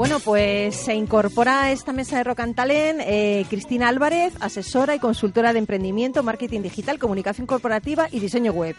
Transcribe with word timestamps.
Bueno, 0.00 0.18
pues 0.18 0.76
se 0.76 0.94
incorpora 0.94 1.64
a 1.64 1.72
esta 1.72 1.92
mesa 1.92 2.16
de 2.16 2.24
Rock 2.24 2.40
and 2.40 2.54
Talent 2.54 3.02
eh, 3.04 3.44
Cristina 3.50 3.88
Álvarez, 3.88 4.32
asesora 4.40 4.94
y 4.94 4.98
consultora 4.98 5.52
de 5.52 5.58
emprendimiento, 5.58 6.22
marketing 6.22 6.62
digital, 6.62 6.98
comunicación 6.98 7.46
corporativa 7.46 8.08
y 8.10 8.18
diseño 8.18 8.52
web. 8.52 8.74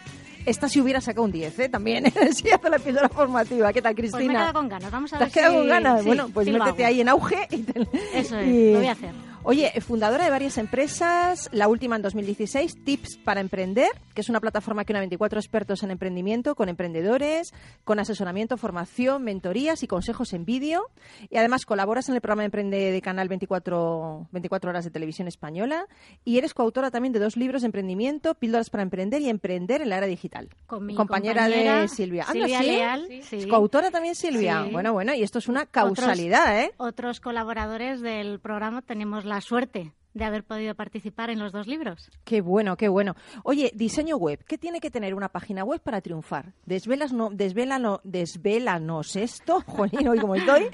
Esta 0.46 0.68
si 0.68 0.80
hubiera 0.80 1.00
sacado 1.00 1.22
un 1.24 1.30
10, 1.30 1.56
¿eh? 1.60 1.68
También, 1.68 2.06
si 2.32 2.50
hace 2.50 2.68
la 2.68 2.74
episodio 2.78 3.08
formativa. 3.08 3.72
¿Qué 3.72 3.80
tal, 3.80 3.94
Cristina? 3.94 4.18
Pues 4.18 4.26
me 4.26 4.32
he 4.32 4.36
quedado 4.36 4.52
con 4.52 4.68
ganas. 4.68 4.90
Vamos 4.90 5.12
a 5.12 5.18
¿Te 5.18 5.20
ver 5.20 5.28
has 5.28 5.32
quedado 5.32 5.52
si... 5.52 5.58
con 5.60 5.68
ganas? 5.68 6.00
Sí, 6.00 6.06
bueno, 6.08 6.28
pues 6.34 6.44
sí 6.48 6.52
métete 6.52 6.84
ahí 6.84 7.00
en 7.02 7.08
auge 7.08 7.46
y... 7.52 7.56
te- 7.58 7.80
Eso 8.14 8.38
es, 8.40 8.48
y- 8.48 8.72
lo 8.72 8.78
voy 8.78 8.88
a 8.88 8.92
hacer. 8.92 9.10
Oye, 9.44 9.72
fundadora 9.80 10.22
de 10.22 10.30
varias 10.30 10.56
empresas, 10.56 11.48
la 11.52 11.66
última 11.66 11.96
en 11.96 12.02
2016, 12.02 12.84
Tips 12.84 13.16
para 13.24 13.40
Emprender, 13.40 13.88
que 14.14 14.20
es 14.20 14.28
una 14.28 14.40
plataforma 14.40 14.84
que 14.84 14.92
une 14.92 14.98
a 14.98 15.00
24 15.00 15.40
expertos 15.40 15.82
en 15.82 15.90
emprendimiento 15.90 16.54
con 16.54 16.68
emprendedores, 16.68 17.52
con 17.82 17.98
asesoramiento, 17.98 18.56
formación, 18.56 19.24
mentorías 19.24 19.82
y 19.82 19.88
consejos 19.88 20.32
en 20.32 20.44
vídeo. 20.44 20.90
Y 21.28 21.38
además 21.38 21.66
colaboras 21.66 22.08
en 22.08 22.14
el 22.14 22.20
programa 22.20 22.44
Emprende 22.44 22.92
de 22.92 23.02
Canal 23.02 23.28
24, 23.28 24.28
24 24.30 24.70
Horas 24.70 24.84
de 24.84 24.92
Televisión 24.92 25.26
Española. 25.26 25.86
Y 26.24 26.38
eres 26.38 26.54
coautora 26.54 26.92
también 26.92 27.12
de 27.12 27.18
dos 27.18 27.36
libros 27.36 27.62
de 27.62 27.66
emprendimiento, 27.66 28.36
Píldoras 28.36 28.70
para 28.70 28.84
Emprender 28.84 29.22
y 29.22 29.28
Emprender 29.28 29.82
en 29.82 29.88
la 29.88 29.98
era 29.98 30.06
digital. 30.06 30.50
Con 30.66 30.86
mi 30.86 30.94
compañera, 30.94 31.48
de 31.48 31.88
Silvia. 31.88 32.26
Anda, 32.28 32.46
Silvia 32.46 32.60
¿sí? 32.60 32.66
Leal, 32.66 33.06
¿Es 33.10 33.26
sí. 33.26 33.48
coautora 33.48 33.90
también 33.90 34.14
Silvia? 34.14 34.62
Sí. 34.66 34.70
Bueno, 34.70 34.92
bueno, 34.92 35.14
y 35.14 35.24
esto 35.24 35.40
es 35.40 35.48
una 35.48 35.66
causalidad, 35.66 36.60
¿eh? 36.60 36.72
Otros 36.76 37.18
colaboradores 37.18 38.00
del 38.00 38.38
programa 38.38 38.82
tenemos 38.82 39.24
la 39.24 39.31
suerte 39.40 39.92
de 40.14 40.24
haber 40.24 40.44
podido 40.44 40.74
participar 40.74 41.30
en 41.30 41.38
los 41.38 41.52
dos 41.52 41.66
libros. 41.66 42.10
Qué 42.24 42.40
bueno, 42.40 42.76
qué 42.76 42.88
bueno. 42.88 43.14
Oye, 43.44 43.72
diseño 43.74 44.16
web. 44.16 44.44
¿Qué 44.46 44.58
tiene 44.58 44.80
que 44.80 44.90
tener 44.90 45.14
una 45.14 45.30
página 45.30 45.64
web 45.64 45.80
para 45.80 46.00
triunfar? 46.00 46.52
Desvelas 46.66 47.12
no, 47.12 47.30
desvélano, 47.30 48.00
desvélanos 48.04 49.16
esto, 49.16 49.60
jolín, 49.66 50.08
hoy 50.08 50.18
como 50.18 50.34
estoy, 50.34 50.68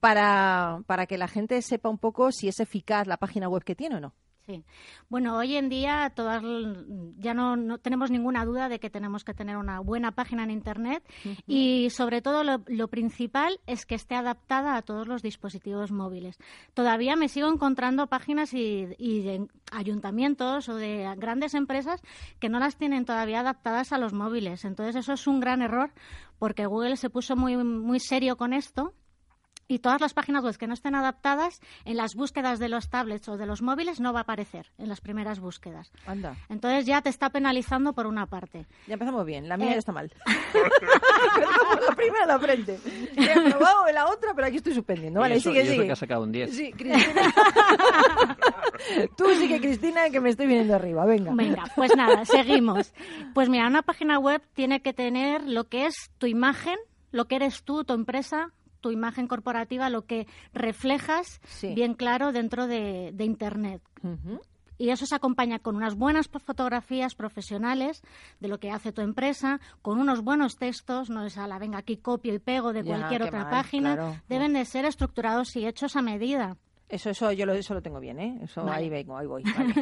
para, 0.00 0.82
para 0.86 1.06
que 1.06 1.18
la 1.18 1.28
gente 1.28 1.60
sepa 1.62 1.88
un 1.88 1.98
poco 1.98 2.30
si 2.30 2.48
es 2.48 2.60
eficaz 2.60 3.06
la 3.06 3.16
página 3.16 3.48
web 3.48 3.64
que 3.64 3.74
tiene 3.74 3.96
o 3.96 4.00
no. 4.00 4.14
Sí. 4.46 4.62
Bueno, 5.08 5.38
hoy 5.38 5.56
en 5.56 5.70
día 5.70 6.12
todas 6.14 6.42
ya 7.16 7.32
no, 7.32 7.56
no 7.56 7.78
tenemos 7.78 8.10
ninguna 8.10 8.44
duda 8.44 8.68
de 8.68 8.78
que 8.78 8.90
tenemos 8.90 9.24
que 9.24 9.32
tener 9.32 9.56
una 9.56 9.80
buena 9.80 10.12
página 10.12 10.44
en 10.44 10.50
Internet 10.50 11.02
y 11.46 11.88
sobre 11.88 12.20
todo 12.20 12.44
lo, 12.44 12.62
lo 12.66 12.88
principal 12.88 13.58
es 13.66 13.86
que 13.86 13.94
esté 13.94 14.16
adaptada 14.16 14.76
a 14.76 14.82
todos 14.82 15.08
los 15.08 15.22
dispositivos 15.22 15.92
móviles. 15.92 16.36
Todavía 16.74 17.16
me 17.16 17.30
sigo 17.30 17.48
encontrando 17.48 18.06
páginas 18.08 18.52
y, 18.52 18.88
y 18.98 19.22
de 19.22 19.48
ayuntamientos 19.72 20.68
o 20.68 20.76
de 20.76 21.10
grandes 21.16 21.54
empresas 21.54 22.02
que 22.38 22.50
no 22.50 22.58
las 22.58 22.76
tienen 22.76 23.06
todavía 23.06 23.40
adaptadas 23.40 23.92
a 23.92 23.98
los 23.98 24.12
móviles. 24.12 24.66
Entonces 24.66 24.94
eso 24.96 25.14
es 25.14 25.26
un 25.26 25.40
gran 25.40 25.62
error 25.62 25.90
porque 26.38 26.66
Google 26.66 26.98
se 26.98 27.08
puso 27.08 27.34
muy, 27.34 27.56
muy 27.56 27.98
serio 27.98 28.36
con 28.36 28.52
esto 28.52 28.92
y 29.68 29.78
todas 29.78 30.00
las 30.00 30.14
páginas 30.14 30.44
web 30.44 30.56
que 30.56 30.66
no 30.66 30.74
estén 30.74 30.94
adaptadas 30.94 31.60
en 31.84 31.96
las 31.96 32.14
búsquedas 32.14 32.58
de 32.58 32.68
los 32.68 32.88
tablets 32.90 33.28
o 33.28 33.36
de 33.36 33.46
los 33.46 33.62
móviles 33.62 34.00
no 34.00 34.12
va 34.12 34.20
a 34.20 34.22
aparecer 34.22 34.70
en 34.78 34.88
las 34.88 35.00
primeras 35.00 35.40
búsquedas. 35.40 35.90
Anda, 36.06 36.36
Entonces 36.48 36.86
ya 36.86 37.00
te 37.02 37.08
está 37.08 37.30
penalizando 37.30 37.92
por 37.94 38.06
una 38.06 38.26
parte. 38.26 38.66
ya 38.86 38.94
empezamos 38.94 39.24
bien. 39.24 39.48
La 39.48 39.56
mía 39.56 39.68
Eh. 39.68 39.72
ya 39.72 39.78
está 39.78 39.92
mal. 39.92 40.12
Empezamos 40.54 41.78
la 41.88 41.96
primera 41.96 42.26
la 42.26 42.38
frente. 42.38 42.78
He 43.16 43.32
aprobado 43.32 43.84
la 43.92 44.06
otra, 44.08 44.34
pero 44.34 44.46
aquí 44.46 44.56
estoy 44.58 44.74
suspendiendo. 44.74 45.20
Vale, 45.20 45.36
y 45.36 45.38
eso, 45.38 45.50
sigue, 45.50 45.60
y 45.60 45.62
eso 45.64 45.72
sigue. 45.72 45.86
que 45.86 45.92
ha 45.92 45.96
sacado 45.96 46.22
un 46.22 46.32
10. 46.32 46.54
Sí, 46.54 46.72
Cristina. 46.72 47.34
Tú 49.16 49.24
sigue, 49.38 49.60
Cristina, 49.60 50.10
que 50.10 50.20
me 50.20 50.30
estoy 50.30 50.46
viniendo 50.46 50.74
arriba. 50.74 51.04
Venga. 51.04 51.32
Venga, 51.34 51.64
pues 51.74 51.94
nada, 51.96 52.24
seguimos. 52.24 52.92
Pues 53.34 53.48
mira, 53.48 53.66
una 53.66 53.82
página 53.82 54.18
web 54.18 54.42
tiene 54.54 54.80
que 54.82 54.92
tener 54.92 55.42
lo 55.48 55.64
que 55.64 55.86
es 55.86 56.10
tu 56.18 56.26
imagen, 56.26 56.76
lo 57.12 57.26
que 57.26 57.36
eres 57.36 57.62
tú, 57.64 57.84
tu 57.84 57.94
empresa, 57.94 58.50
tu 58.84 58.90
imagen 58.90 59.26
corporativa, 59.28 59.88
lo 59.88 60.04
que 60.04 60.26
reflejas 60.52 61.40
Sí. 61.46 61.72
bien 61.74 61.94
claro 61.94 62.32
dentro 62.32 62.66
de, 62.66 63.12
de 63.14 63.24
Internet. 63.24 63.80
Y 64.76 64.90
eso 64.90 65.06
se 65.06 65.14
acompaña 65.14 65.58
con 65.58 65.76
unas 65.76 65.94
buenas 65.94 66.28
fotografías 66.28 67.14
profesionales 67.14 68.02
de 68.40 68.48
lo 68.48 68.58
que 68.58 68.70
hace 68.70 68.92
tu 68.92 69.00
empresa, 69.00 69.58
con 69.80 69.98
unos 69.98 70.20
buenos 70.22 70.56
textos, 70.56 71.08
no 71.08 71.24
es 71.24 71.38
a 71.38 71.46
la 71.46 71.58
venga 71.58 71.78
aquí 71.78 71.96
copio 71.96 72.34
y 72.34 72.38
pego 72.40 72.74
de 72.74 72.82
Ya, 72.82 72.88
cualquier 72.98 73.22
otra 73.22 73.42
mal, 73.44 73.50
página, 73.50 73.94
claro. 73.94 74.16
deben 74.28 74.52
de 74.52 74.64
ser 74.66 74.84
estructurados 74.84 75.56
y 75.56 75.66
hechos 75.66 75.96
a 75.96 76.02
medida. 76.02 76.58
Eso, 76.88 77.10
eso, 77.10 77.32
yo 77.32 77.46
lo, 77.46 77.54
eso 77.54 77.74
lo 77.74 77.82
tengo 77.82 77.98
bien, 77.98 78.20
¿eh? 78.20 78.38
Eso, 78.42 78.62
Vale. 78.62 78.84
ahí 78.84 78.90
vengo, 78.90 79.16
ahí 79.16 79.26
voy. 79.26 79.42
vale. 79.56 79.74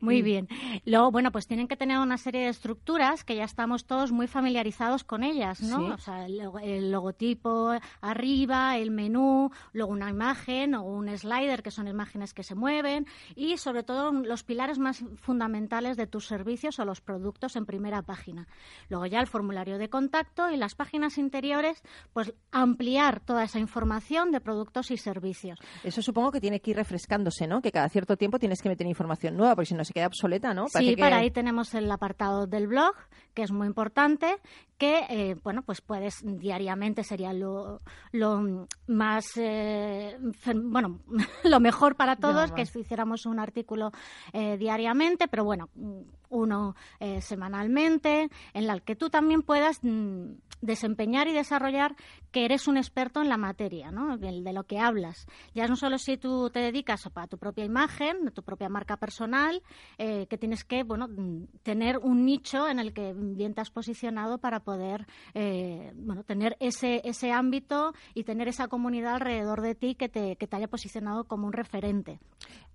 Muy 0.00 0.22
bien. 0.22 0.48
Luego, 0.84 1.10
bueno, 1.10 1.30
pues 1.30 1.46
tienen 1.46 1.68
que 1.68 1.76
tener 1.76 1.98
una 1.98 2.16
serie 2.16 2.42
de 2.42 2.48
estructuras 2.48 3.22
que 3.22 3.36
ya 3.36 3.44
estamos 3.44 3.86
todos 3.86 4.12
muy 4.12 4.26
familiarizados 4.26 5.04
con 5.04 5.22
ellas, 5.22 5.60
¿no? 5.62 5.86
Sí. 5.86 5.92
O 5.92 5.98
sea, 5.98 6.26
el 6.26 6.90
logotipo 6.90 7.72
arriba, 8.00 8.76
el 8.76 8.90
menú, 8.90 9.50
luego 9.72 9.92
una 9.92 10.10
imagen 10.10 10.74
o 10.74 10.82
un 10.84 11.08
slider, 11.16 11.62
que 11.62 11.70
son 11.70 11.86
imágenes 11.86 12.34
que 12.34 12.42
se 12.42 12.54
mueven, 12.54 13.06
y 13.34 13.56
sobre 13.58 13.82
todo 13.82 14.12
los 14.12 14.42
pilares 14.42 14.78
más 14.78 15.04
fundamentales 15.16 15.96
de 15.96 16.06
tus 16.06 16.26
servicios 16.26 16.78
o 16.78 16.84
los 16.84 17.00
productos 17.00 17.56
en 17.56 17.66
primera 17.66 18.02
página. 18.02 18.48
Luego 18.88 19.06
ya 19.06 19.20
el 19.20 19.26
formulario 19.26 19.78
de 19.78 19.88
contacto 19.88 20.50
y 20.50 20.56
las 20.56 20.74
páginas 20.74 21.18
interiores, 21.18 21.82
pues 22.12 22.32
ampliar 22.52 23.20
toda 23.20 23.44
esa 23.44 23.58
información 23.58 24.30
de 24.32 24.40
productos 24.40 24.90
y 24.90 24.96
servicios. 24.96 25.58
Eso 25.84 26.00
supongo 26.16 26.32
que 26.32 26.40
tiene 26.40 26.60
que 26.60 26.70
ir 26.70 26.76
refrescándose, 26.78 27.46
¿no? 27.46 27.60
Que 27.60 27.70
cada 27.70 27.90
cierto 27.90 28.16
tiempo 28.16 28.38
tienes 28.38 28.62
que 28.62 28.70
meter 28.70 28.86
información 28.86 29.36
nueva, 29.36 29.54
porque 29.54 29.66
si 29.66 29.74
no 29.74 29.84
se 29.84 29.92
queda 29.92 30.06
obsoleta, 30.06 30.54
¿no? 30.54 30.66
Sí, 30.68 30.94
que- 30.94 31.00
para 31.02 31.18
ahí 31.18 31.30
tenemos 31.30 31.74
el 31.74 31.92
apartado 31.92 32.46
del 32.46 32.68
blog, 32.68 32.94
que 33.34 33.42
es 33.42 33.52
muy 33.52 33.66
importante, 33.66 34.38
que, 34.78 35.00
eh, 35.10 35.36
bueno, 35.44 35.60
pues 35.62 35.82
puedes 35.82 36.22
diariamente, 36.24 37.04
sería 37.04 37.34
lo, 37.34 37.82
lo 38.12 38.66
más, 38.86 39.26
eh, 39.36 40.16
bueno, 40.54 41.00
lo 41.44 41.60
mejor 41.60 41.96
para 41.96 42.16
todos, 42.16 42.50
que 42.52 42.64
si 42.64 42.78
hiciéramos 42.80 43.26
un 43.26 43.38
artículo 43.38 43.90
eh, 44.32 44.56
diariamente, 44.56 45.28
pero 45.28 45.44
bueno, 45.44 45.68
uno 46.28 46.74
eh, 47.00 47.20
semanalmente, 47.20 48.28
en 48.54 48.70
el 48.70 48.82
que 48.82 48.96
tú 48.96 49.10
también 49.10 49.42
puedas 49.42 49.80
mm, 49.82 50.32
desempeñar 50.60 51.28
y 51.28 51.32
desarrollar 51.32 51.96
que 52.32 52.44
eres 52.44 52.68
un 52.68 52.76
experto 52.76 53.22
en 53.22 53.28
la 53.28 53.36
materia, 53.36 53.90
¿no? 53.90 54.18
De, 54.18 54.42
de 54.42 54.52
lo 54.52 54.64
que 54.64 54.78
hablas. 54.78 55.26
Ya 55.54 55.66
no 55.66 55.76
solo 55.76 55.98
si 55.98 56.16
tú 56.16 56.50
te 56.50 56.60
dedicas 56.60 57.06
a 57.14 57.26
tu 57.26 57.38
propia 57.38 57.64
imagen, 57.64 58.28
a 58.28 58.30
tu 58.30 58.42
propia 58.42 58.68
marca 58.68 58.96
personal, 58.96 59.62
eh, 59.98 60.26
que 60.26 60.38
tienes 60.38 60.64
que, 60.64 60.82
bueno, 60.82 61.08
mm, 61.08 61.44
tener 61.62 61.98
un 61.98 62.24
nicho 62.24 62.68
en 62.68 62.78
el 62.78 62.92
que 62.92 63.14
bien 63.14 63.54
te 63.54 63.60
has 63.60 63.70
posicionado 63.70 64.38
para 64.38 64.60
poder, 64.60 65.06
eh, 65.34 65.92
bueno, 65.94 66.24
tener 66.24 66.56
ese, 66.60 67.00
ese 67.04 67.32
ámbito 67.32 67.94
y 68.14 68.24
tener 68.24 68.48
esa 68.48 68.68
comunidad 68.68 69.14
alrededor 69.14 69.62
de 69.62 69.74
ti 69.74 69.94
que 69.94 70.08
te, 70.08 70.36
que 70.36 70.46
te 70.46 70.56
haya 70.56 70.68
posicionado 70.68 71.24
como 71.24 71.46
un 71.46 71.52
referente. 71.52 72.18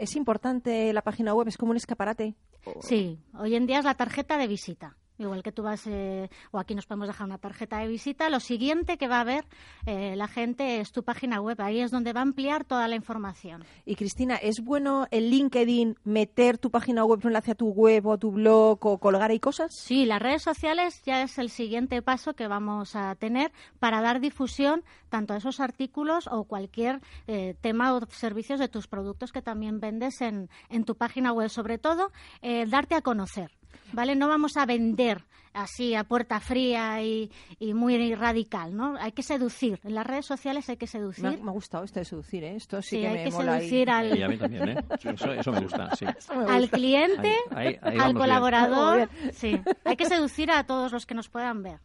Es 0.01 0.15
importante 0.15 0.91
la 0.93 1.03
página 1.03 1.35
web, 1.35 1.47
es 1.47 1.57
como 1.57 1.69
un 1.69 1.77
escaparate. 1.77 2.33
Sí, 2.81 3.19
hoy 3.37 3.53
en 3.53 3.67
día 3.67 3.77
es 3.77 3.85
la 3.85 3.93
tarjeta 3.93 4.35
de 4.39 4.47
visita. 4.47 4.97
Igual 5.17 5.43
que 5.43 5.51
tú 5.51 5.63
vas, 5.63 5.85
eh, 5.87 6.29
o 6.51 6.59
aquí 6.59 6.73
nos 6.73 6.85
podemos 6.85 7.07
dejar 7.07 7.27
una 7.27 7.37
tarjeta 7.37 7.79
de 7.79 7.87
visita, 7.87 8.29
lo 8.29 8.39
siguiente 8.39 8.97
que 8.97 9.07
va 9.07 9.19
a 9.19 9.23
ver 9.23 9.45
eh, 9.85 10.15
la 10.15 10.27
gente 10.27 10.79
es 10.79 10.91
tu 10.91 11.03
página 11.03 11.41
web. 11.41 11.59
Ahí 11.61 11.79
es 11.79 11.91
donde 11.91 12.13
va 12.13 12.21
a 12.21 12.23
ampliar 12.23 12.65
toda 12.65 12.87
la 12.87 12.95
información. 12.95 13.63
Y 13.85 13.95
Cristina, 13.95 14.35
¿es 14.35 14.63
bueno 14.63 15.07
en 15.11 15.29
LinkedIn 15.29 15.97
meter 16.03 16.57
tu 16.57 16.71
página 16.71 17.05
web, 17.05 17.19
un 17.23 17.27
enlace 17.27 17.51
a 17.51 17.55
tu 17.55 17.69
web 17.69 18.05
o 18.07 18.13
a 18.13 18.17
tu 18.17 18.31
blog 18.31 18.85
o 18.85 18.97
colgar 18.97 19.29
ahí 19.29 19.39
cosas? 19.39 19.71
Sí, 19.75 20.05
las 20.05 20.21
redes 20.21 20.41
sociales 20.41 21.01
ya 21.05 21.21
es 21.21 21.37
el 21.37 21.49
siguiente 21.49 22.01
paso 22.01 22.33
que 22.33 22.47
vamos 22.47 22.95
a 22.95 23.13
tener 23.15 23.51
para 23.79 24.01
dar 24.01 24.19
difusión 24.19 24.83
tanto 25.09 25.33
a 25.33 25.37
esos 25.37 25.59
artículos 25.59 26.27
o 26.31 26.45
cualquier 26.45 27.01
eh, 27.27 27.55
tema 27.61 27.93
o 27.93 28.05
servicios 28.09 28.59
de 28.59 28.69
tus 28.69 28.87
productos 28.87 29.31
que 29.31 29.41
también 29.41 29.79
vendes 29.79 30.21
en, 30.21 30.49
en 30.69 30.83
tu 30.83 30.95
página 30.95 31.31
web. 31.33 31.49
Sobre 31.49 31.77
todo, 31.77 32.11
eh, 32.41 32.65
darte 32.67 32.95
a 32.95 33.01
conocer. 33.01 33.51
¿Vale? 33.93 34.15
No 34.15 34.27
vamos 34.27 34.57
a 34.57 34.65
vender 34.65 35.23
así 35.53 35.95
a 35.95 36.05
puerta 36.05 36.39
fría 36.39 37.01
y, 37.03 37.29
y 37.59 37.73
muy 37.73 38.15
radical, 38.15 38.73
¿no? 38.75 38.95
Hay 38.97 39.11
que 39.11 39.21
seducir. 39.21 39.81
En 39.83 39.95
las 39.95 40.07
redes 40.07 40.25
sociales 40.25 40.69
hay 40.69 40.77
que 40.77 40.87
seducir. 40.87 41.25
Me 41.25 41.29
ha, 41.31 41.37
me 41.37 41.49
ha 41.49 41.53
gustado 41.53 41.83
esto 41.83 41.99
de 41.99 42.05
seducir, 42.05 42.43
¿eh? 42.45 42.55
Esto 42.55 42.81
sí, 42.81 42.89
Sí, 42.95 43.01
que 43.01 43.07
hay 43.09 43.13
me 43.17 43.23
que 43.25 43.31
mola 43.31 43.53
ahí. 43.55 43.59
seducir 43.61 43.89
al, 43.89 44.17
Y 44.17 44.23
a 44.23 44.27
mí 44.29 44.37
también, 44.37 44.69
¿eh? 44.69 44.75
Eso, 45.03 45.31
eso 45.33 45.51
me 45.51 45.59
gusta, 45.59 45.93
sí. 45.95 46.05
Eso 46.17 46.35
me 46.35 46.45
al 46.45 46.61
gusta. 46.61 46.77
cliente, 46.77 47.35
Ahí- 47.53 47.67
ahí- 47.67 47.77
ahí 47.81 47.97
al 47.99 48.13
colaborador. 48.13 49.09
Sí, 49.33 49.59
hay 49.83 49.95
que 49.97 50.05
seducir 50.05 50.51
a 50.51 50.63
todos 50.65 50.93
los 50.93 51.05
que 51.05 51.15
nos 51.15 51.27
puedan 51.27 51.61
ver 51.63 51.79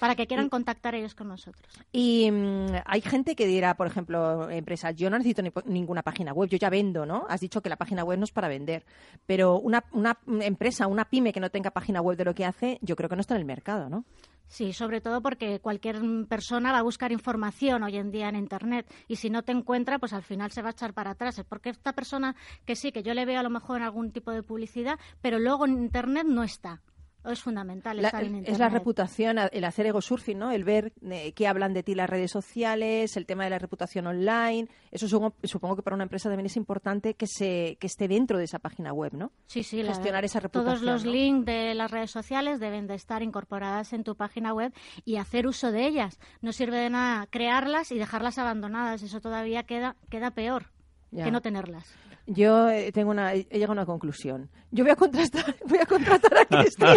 para 0.00 0.16
que 0.16 0.26
quieran 0.26 0.48
contactar 0.48 0.94
ellos 0.94 1.14
con 1.14 1.28
nosotros. 1.28 1.72
Y 1.92 2.30
mm, 2.30 2.72
hay 2.86 3.02
gente 3.02 3.36
que 3.36 3.46
dirá, 3.46 3.74
por 3.74 3.86
ejemplo, 3.86 4.50
empresas, 4.50 4.96
yo 4.96 5.10
no 5.10 5.18
necesito 5.18 5.42
ni 5.42 5.52
ninguna 5.66 6.02
página 6.02 6.32
web, 6.32 6.48
yo 6.48 6.58
ya 6.58 6.70
vendo, 6.70 7.06
¿no? 7.06 7.26
Has 7.28 7.40
dicho 7.40 7.60
que 7.60 7.68
la 7.68 7.76
página 7.76 8.02
web 8.02 8.18
no 8.18 8.24
es 8.24 8.32
para 8.32 8.48
vender, 8.48 8.84
pero 9.26 9.60
una, 9.60 9.84
una 9.92 10.18
empresa, 10.40 10.86
una 10.86 11.04
pyme 11.04 11.32
que 11.32 11.40
no 11.40 11.50
tenga 11.50 11.70
página 11.70 12.00
web 12.00 12.16
de 12.16 12.24
lo 12.24 12.34
que 12.34 12.46
hace, 12.46 12.78
yo 12.80 12.96
creo 12.96 13.08
que 13.08 13.16
no 13.16 13.20
está 13.20 13.34
en 13.34 13.40
el 13.40 13.46
mercado, 13.46 13.90
¿no? 13.90 14.04
Sí, 14.50 14.72
sobre 14.72 15.00
todo 15.00 15.22
porque 15.22 15.60
cualquier 15.60 16.00
persona 16.28 16.72
va 16.72 16.78
a 16.78 16.82
buscar 16.82 17.12
información 17.12 17.84
hoy 17.84 17.96
en 17.96 18.10
día 18.10 18.28
en 18.28 18.34
Internet 18.34 18.92
y 19.06 19.14
si 19.14 19.30
no 19.30 19.44
te 19.44 19.52
encuentra, 19.52 20.00
pues 20.00 20.12
al 20.12 20.24
final 20.24 20.50
se 20.50 20.60
va 20.60 20.70
a 20.70 20.72
echar 20.72 20.92
para 20.92 21.10
atrás. 21.10 21.38
Es 21.38 21.44
porque 21.44 21.68
esta 21.70 21.92
persona 21.92 22.34
que 22.64 22.74
sí, 22.74 22.90
que 22.90 23.04
yo 23.04 23.14
le 23.14 23.26
veo 23.26 23.38
a 23.38 23.44
lo 23.44 23.50
mejor 23.50 23.76
en 23.76 23.84
algún 23.84 24.10
tipo 24.10 24.32
de 24.32 24.42
publicidad, 24.42 24.98
pero 25.20 25.38
luego 25.38 25.66
en 25.66 25.78
Internet 25.78 26.26
no 26.26 26.42
está. 26.42 26.82
Es 27.24 27.42
fundamental 27.42 27.96
La- 27.98 28.08
estar 28.08 28.24
en 28.24 28.44
es 28.46 28.58
la 28.58 28.68
reputación, 28.70 29.36
el 29.52 29.64
hacer 29.64 29.86
ego 29.86 30.00
surfing, 30.00 30.38
¿no? 30.38 30.50
El 30.52 30.64
ver 30.64 30.92
eh, 31.02 31.32
qué 31.32 31.46
hablan 31.48 31.74
de 31.74 31.82
ti 31.82 31.94
las 31.94 32.08
redes 32.08 32.30
sociales, 32.30 33.16
el 33.16 33.26
tema 33.26 33.44
de 33.44 33.50
la 33.50 33.58
reputación 33.58 34.06
online. 34.06 34.68
Eso 34.90 35.06
supongo, 35.06 35.34
supongo 35.44 35.76
que 35.76 35.82
para 35.82 35.94
una 35.96 36.04
empresa 36.04 36.28
también 36.30 36.46
es 36.46 36.56
importante 36.56 37.14
que 37.14 37.26
se 37.26 37.76
que 37.78 37.86
esté 37.86 38.08
dentro 38.08 38.38
de 38.38 38.44
esa 38.44 38.58
página 38.58 38.92
web, 38.92 39.12
¿no? 39.14 39.32
Sí, 39.46 39.62
sí, 39.62 39.82
la- 39.82 39.90
gestionar 39.90 40.24
esa 40.24 40.40
Todos 40.40 40.64
reputación, 40.80 40.86
los 40.86 41.04
¿no? 41.04 41.12
links 41.12 41.46
de 41.46 41.74
las 41.74 41.90
redes 41.90 42.10
sociales 42.10 42.58
deben 42.58 42.86
de 42.86 42.94
estar 42.94 43.22
incorporadas 43.22 43.92
en 43.92 44.02
tu 44.02 44.14
página 44.16 44.54
web 44.54 44.72
y 45.04 45.16
hacer 45.16 45.46
uso 45.46 45.72
de 45.72 45.86
ellas. 45.86 46.18
No 46.40 46.52
sirve 46.52 46.78
de 46.78 46.90
nada 46.90 47.26
crearlas 47.26 47.92
y 47.92 47.98
dejarlas 47.98 48.38
abandonadas. 48.38 49.02
Eso 49.02 49.20
todavía 49.20 49.64
queda, 49.64 49.96
queda 50.08 50.30
peor 50.30 50.66
Ya. 51.10 51.24
que 51.24 51.30
no 51.30 51.40
tenerlas. 51.40 51.84
Yo 52.26 52.68
eh, 52.70 52.92
tengo 52.92 53.10
una, 53.10 53.34
he 53.34 53.44
llegado 53.50 53.72
a 53.72 53.76
una 53.76 53.86
conclusión. 53.86 54.48
Yo 54.70 54.84
voy 54.84 54.92
a 54.92 54.96
contratar, 54.96 55.56
voy 55.66 55.78
a 55.78 55.86
contratar 55.86 56.38
a 56.38 56.44
Cristina 56.44 56.92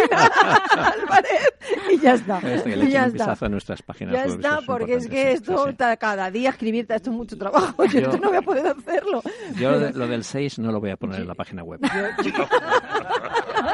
Álvarez 0.70 1.48
y 1.90 1.98
ya 1.98 2.14
está. 2.14 2.38
Esto 2.38 2.64
que 2.70 2.76
Y 2.76 2.90
ya 2.90 3.04
un 3.06 3.16
está. 3.16 3.36
a 3.44 3.48
nuestras 3.48 3.82
páginas 3.82 4.14
Ya 4.14 4.24
está, 4.26 4.58
es 4.60 4.64
porque 4.66 4.94
es 4.94 5.08
que 5.08 5.22
sí, 5.22 5.32
esto 5.38 5.66
sí, 5.68 5.74
cada 5.98 6.30
día 6.30 6.50
escribir 6.50 6.86
esto 6.88 7.10
es 7.10 7.16
mucho 7.16 7.36
trabajo. 7.36 7.84
Yo, 7.86 8.00
Yo- 8.00 8.10
esto 8.10 8.18
no 8.18 8.28
voy 8.28 8.36
a 8.36 8.42
poder 8.42 8.66
hacerlo. 8.68 9.22
Yo 9.58 9.70
lo, 9.72 9.80
de- 9.80 9.92
lo 9.94 10.06
del 10.06 10.22
6 10.22 10.58
no 10.60 10.70
lo 10.70 10.78
voy 10.78 10.90
a 10.90 10.96
poner 10.96 11.20
en 11.22 11.26
la 11.26 11.34
página 11.42 11.64
web. 11.64 11.80
Yo 12.22 12.32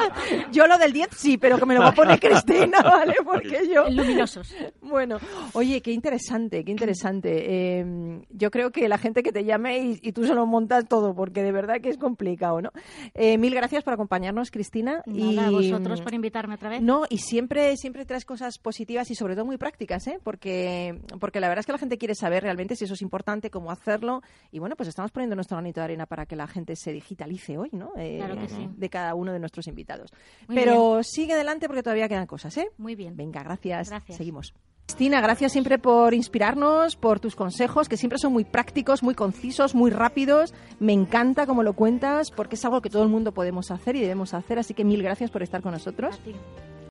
lo 0.69 0.79
del 0.79 0.93
10 0.93 1.09
sí, 1.17 1.37
pero 1.39 1.59
que 1.59 1.67
me 1.67 1.75
lo 1.75 1.81
va 1.81 1.89
a 1.89 1.95
poner 1.95 2.21
Cristina, 2.21 2.81
¿vale? 2.83 3.15
Porque 3.25 3.69
yo... 3.73 3.89
Luminosos. 3.89 4.55
Bueno, 4.83 5.19
oye, 5.53 5.81
qué 5.81 5.93
interesante, 5.93 6.65
qué 6.65 6.71
interesante. 6.71 7.81
Eh, 7.81 8.21
yo 8.31 8.51
creo 8.51 8.71
que 8.71 8.89
la 8.89 8.99
gente 8.99 9.23
que 9.23 9.33
te 9.33 9.45
llame 9.45 9.79
y, 9.79 10.01
y 10.03 10.13
tú 10.13 10.25
se 10.25 10.35
lo 10.35 10.47
montas 10.47 10.87
todo, 10.87 11.15
porque 11.15 11.43
de 11.43 11.53
verdad 11.53 11.81
que 11.81 11.89
es 11.89 11.99
complicado, 11.99 12.61
¿no? 12.61 12.71
Eh, 13.15 13.39
mil 13.39 13.55
gracias 13.55 13.83
por 13.83 13.95
acompañarnos, 13.95 14.51
Cristina. 14.51 15.03
Nada, 15.07 15.49
a 15.49 15.51
y, 15.51 15.71
vosotros 15.71 16.01
por 16.01 16.15
invitarme 16.15 16.55
otra 16.55 16.71
vez. 16.71 16.83
No, 16.83 17.05
y 17.09 17.19
siempre, 17.19 17.77
siempre 17.77 18.05
traes 18.05 18.25
cosas 18.25 18.59
positivas 18.59 19.11
y 19.11 19.15
sobre 19.15 19.35
todo 19.35 19.45
muy 19.45 19.57
prácticas, 19.57 20.07
¿eh? 20.07 20.19
Porque, 20.23 21.01
porque 21.19 21.41
la 21.41 21.49
verdad 21.49 21.61
es 21.61 21.67
que 21.67 21.73
la 21.73 21.79
gente 21.79 21.99
quiere 21.99 22.15
saber 22.15 22.43
realmente 22.43 22.77
si 22.77 22.85
eso 22.85 22.95
es 22.95 23.03
importante, 23.03 23.51
cómo 23.51 23.71
hacerlo. 23.71 24.23
Y 24.53 24.59
bueno, 24.59 24.77
pues 24.77 24.89
estamos 24.89 25.11
poniendo 25.11 25.35
nuestro 25.35 25.57
granito 25.57 25.81
de 25.81 25.85
arena 25.85 26.07
para 26.07 26.27
que 26.27 26.37
la 26.37 26.47
gente 26.47 26.77
se 26.77 26.93
digitalice 26.93 27.59
hoy, 27.59 27.71
¿no? 27.73 27.93
Eh, 27.97 28.17
Claro 28.19 28.37
que 28.39 28.49
sí. 28.49 28.69
De 28.77 28.89
cada 28.89 29.15
uno 29.15 29.33
de 29.33 29.39
nuestros 29.39 29.67
invitados. 29.67 29.90
Muy 30.49 30.57
Pero 30.57 31.03
sigue 31.03 31.35
adelante 31.35 31.67
porque 31.67 31.83
todavía 31.83 32.09
quedan 32.09 32.27
cosas, 32.27 32.57
¿eh? 32.59 32.69
Muy 32.79 32.95
bien. 32.95 33.17
Venga, 33.17 33.43
gracias. 33.43 33.89
Gracias. 33.89 34.17
Seguimos. 34.19 34.55
Cristina, 34.87 35.21
gracias 35.21 35.53
siempre 35.53 35.79
por 35.79 36.15
inspirarnos, 36.15 36.97
por 36.97 37.21
tus 37.21 37.37
consejos, 37.37 37.89
que 37.89 37.97
siempre 37.97 38.19
son 38.19 38.33
muy 38.33 38.45
prácticos, 38.45 39.05
muy 39.05 39.15
concisos, 39.15 39.75
muy 39.75 39.91
rápidos. 39.93 40.53
Me 40.81 40.93
encanta 40.93 41.47
cómo 41.47 41.63
lo 41.63 41.75
cuentas, 41.75 42.33
porque 42.33 42.57
es 42.57 42.65
algo 42.65 42.81
que 42.83 42.91
todo 42.91 43.05
el 43.05 43.09
mundo 43.09 43.33
podemos 43.33 43.71
hacer 43.71 43.95
y 43.95 44.01
debemos 44.01 44.35
hacer. 44.35 44.59
Así 44.59 44.75
que 44.75 44.85
mil 44.85 45.03
gracias 45.03 45.31
por 45.31 45.45
estar 45.45 45.63
con 45.63 45.75
A 45.75 45.77
nosotros. 45.77 46.19
ti. 46.25 46.35